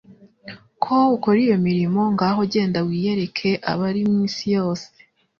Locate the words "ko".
0.83-0.95